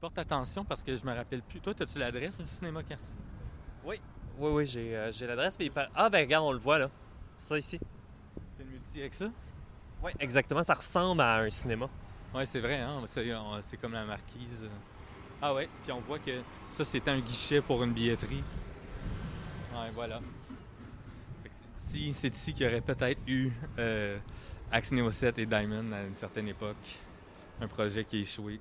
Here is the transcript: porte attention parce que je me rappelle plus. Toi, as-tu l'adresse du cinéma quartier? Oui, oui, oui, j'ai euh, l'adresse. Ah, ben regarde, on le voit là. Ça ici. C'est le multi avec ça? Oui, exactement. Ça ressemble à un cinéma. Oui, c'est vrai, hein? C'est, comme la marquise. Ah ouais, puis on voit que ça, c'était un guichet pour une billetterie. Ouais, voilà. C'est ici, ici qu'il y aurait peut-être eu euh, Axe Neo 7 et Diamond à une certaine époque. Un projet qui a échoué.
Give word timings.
porte 0.00 0.18
attention 0.18 0.64
parce 0.64 0.82
que 0.82 0.96
je 0.96 1.04
me 1.04 1.14
rappelle 1.14 1.42
plus. 1.42 1.60
Toi, 1.60 1.74
as-tu 1.78 1.98
l'adresse 1.98 2.38
du 2.40 2.46
cinéma 2.46 2.82
quartier? 2.82 3.16
Oui, 3.84 4.00
oui, 4.38 4.50
oui, 4.52 4.66
j'ai 4.66 4.96
euh, 4.96 5.12
l'adresse. 5.20 5.58
Ah, 5.94 6.08
ben 6.08 6.20
regarde, 6.20 6.44
on 6.46 6.52
le 6.52 6.58
voit 6.58 6.78
là. 6.78 6.90
Ça 7.36 7.58
ici. 7.58 7.78
C'est 8.56 8.64
le 8.64 8.70
multi 8.70 9.00
avec 9.00 9.14
ça? 9.14 9.30
Oui, 10.02 10.12
exactement. 10.18 10.64
Ça 10.64 10.74
ressemble 10.74 11.20
à 11.20 11.40
un 11.40 11.50
cinéma. 11.50 11.86
Oui, 12.34 12.46
c'est 12.46 12.60
vrai, 12.60 12.78
hein? 12.78 13.02
C'est, 13.06 13.76
comme 13.76 13.92
la 13.92 14.04
marquise. 14.04 14.66
Ah 15.42 15.52
ouais, 15.52 15.68
puis 15.82 15.92
on 15.92 16.00
voit 16.00 16.18
que 16.18 16.40
ça, 16.70 16.84
c'était 16.84 17.10
un 17.10 17.18
guichet 17.18 17.60
pour 17.60 17.82
une 17.82 17.92
billetterie. 17.92 18.42
Ouais, 19.74 19.90
voilà. 19.94 20.20
C'est 21.76 21.98
ici, 21.98 22.28
ici 22.28 22.52
qu'il 22.52 22.66
y 22.66 22.68
aurait 22.68 22.80
peut-être 22.80 23.20
eu 23.26 23.50
euh, 23.78 24.18
Axe 24.70 24.92
Neo 24.92 25.10
7 25.10 25.38
et 25.38 25.46
Diamond 25.46 25.92
à 25.92 26.02
une 26.02 26.14
certaine 26.14 26.48
époque. 26.48 26.98
Un 27.60 27.68
projet 27.68 28.04
qui 28.04 28.16
a 28.16 28.20
échoué. 28.20 28.60